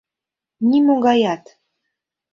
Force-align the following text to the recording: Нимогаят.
Нимогаят. 0.69 1.43